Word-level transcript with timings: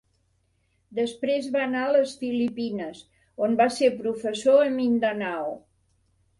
Després 0.99 1.49
va 1.57 1.61
anar 1.65 1.83
a 1.89 1.91
les 1.97 2.15
Filipines, 2.23 3.03
on 3.49 3.55
va 3.63 3.69
ser 3.79 3.93
professor 4.01 4.61
a 4.67 4.75
Mindanao. 4.81 5.57